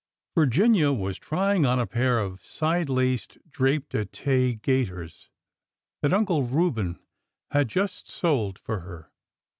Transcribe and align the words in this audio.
Virginia 0.33 0.91
was 0.91 1.19
trying 1.19 1.63
on 1.63 1.77
a 1.77 1.85
pair 1.85 2.17
of 2.17 2.43
side 2.43 2.89
laced 2.89 3.37
drap 3.51 3.83
d'ete 3.89 4.59
gaiters 4.63 5.29
that 6.01 6.11
Uncle 6.11 6.41
Reuben 6.41 6.97
had 7.51 7.67
just 7.67 8.09
soled 8.09 8.57
for 8.57 8.79
her. 8.79 9.11